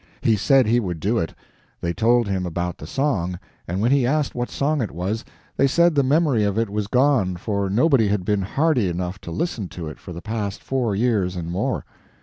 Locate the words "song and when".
2.87-3.91